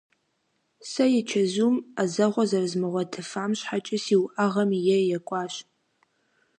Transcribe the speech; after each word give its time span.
Сэ 0.89 1.03
и 1.19 1.21
чэзум 1.29 1.75
ӏэзэгъуэ 1.95 2.43
зэрызмыгъуэтыфам 2.49 3.51
щхьэкӏэ 3.59 3.97
си 4.03 4.15
уӏэгъэм 4.23 4.71
е 4.95 4.97
екӏуащ. 5.17 5.53